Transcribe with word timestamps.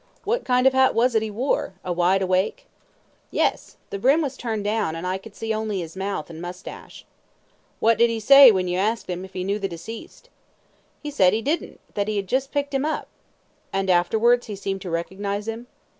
Q. 0.01 0.21
What 0.31 0.45
kind 0.45 0.65
of 0.65 0.73
hat 0.73 0.95
was 0.95 1.13
it 1.13 1.21
he 1.21 1.29
wore 1.29 1.75
a 1.85 1.93
wide 1.93 2.23
awake? 2.23 2.65
A. 2.65 3.27
Yes. 3.29 3.77
The 3.91 3.99
brim 3.99 4.23
was 4.23 4.35
turned 4.35 4.63
down, 4.63 4.95
and 4.95 5.05
I 5.05 5.19
could 5.19 5.35
see 5.35 5.53
only 5.53 5.79
his 5.81 5.95
mouth 5.95 6.27
and 6.27 6.41
moustache. 6.41 7.01
Q. 7.01 7.07
What 7.81 7.97
did 7.99 8.09
he 8.09 8.19
say 8.19 8.49
when 8.49 8.67
you 8.67 8.79
asked 8.79 9.07
him 9.07 9.23
if 9.23 9.33
he 9.33 9.43
knew 9.43 9.59
the 9.59 9.67
deceased? 9.67 10.25
A. 10.25 10.29
He 11.03 11.11
said 11.11 11.33
he 11.33 11.43
didn't; 11.43 11.79
that 11.93 12.07
he 12.07 12.15
had 12.15 12.25
just 12.25 12.51
picked 12.51 12.73
him 12.73 12.83
up. 12.83 13.09
Q. 13.09 13.09
And 13.73 13.89
afterwards 13.91 14.47
he 14.47 14.55
seemed 14.55 14.81
to 14.81 14.89
recognise 14.89 15.47
him? 15.47 15.67